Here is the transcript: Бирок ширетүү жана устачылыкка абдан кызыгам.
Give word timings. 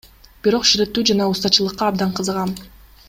Бирок 0.45 0.63
ширетүү 0.69 1.03
жана 1.11 1.27
устачылыкка 1.33 1.87
абдан 1.91 2.17
кызыгам. 2.21 2.57